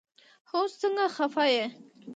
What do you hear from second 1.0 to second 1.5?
خفه